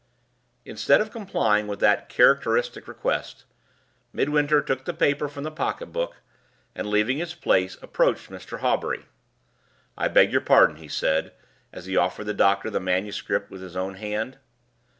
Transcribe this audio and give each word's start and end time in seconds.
Instead 0.65 0.99
of 0.99 1.11
complying 1.11 1.67
with 1.67 1.79
that 1.79 2.09
characteristic 2.09 2.87
request, 2.87 3.43
Midwinter 4.11 4.59
took 4.59 4.83
the 4.85 4.95
paper 4.95 5.27
from 5.27 5.43
the 5.43 5.51
pocket 5.51 5.91
book, 5.91 6.23
and, 6.73 6.89
leaving 6.89 7.19
his 7.19 7.35
place, 7.35 7.77
approached 7.83 8.31
Mr. 8.31 8.61
Hawbury. 8.61 9.05
"I 9.95 10.07
beg 10.07 10.31
your 10.31 10.41
pardon," 10.41 10.77
he 10.77 10.87
said, 10.87 11.33
as 11.71 11.85
he 11.85 11.95
offered 11.95 12.23
the 12.23 12.33
doctor 12.33 12.71
the 12.71 12.79
manuscript 12.79 13.51
with 13.51 13.61
his 13.61 13.75
own 13.77 13.93
hand. 13.93 14.39